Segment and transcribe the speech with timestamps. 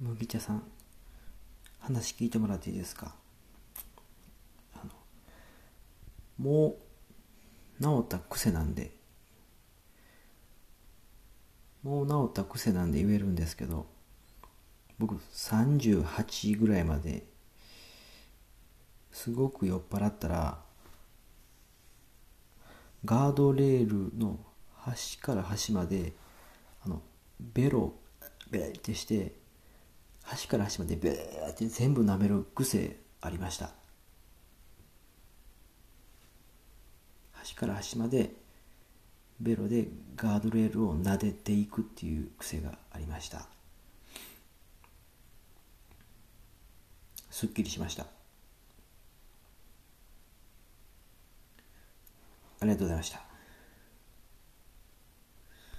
[0.00, 0.62] 麦茶さん
[1.78, 3.14] 話聞いてもらっていいですか？
[4.74, 4.90] あの
[6.38, 6.76] も
[7.80, 8.92] う治った癖なんで
[11.82, 13.86] もう治った癖なんで言えるんですけど
[14.98, 17.24] 僕38ぐらいまで
[19.12, 20.58] すごく酔っ払ったら
[23.04, 24.38] ガードレールの
[24.74, 26.12] 端から端まで
[26.84, 27.00] あの
[27.40, 27.94] ベロ
[28.50, 29.32] ベーってして
[30.26, 33.70] 端から端までベーって全部舐める癖ありました。
[37.32, 38.32] 端から端まで
[39.40, 39.86] ベロで
[40.16, 43.46] ガードレールを撫でていくっていう癖がありました。
[47.30, 48.06] すっきりしました。
[52.60, 53.35] ありがとうございました。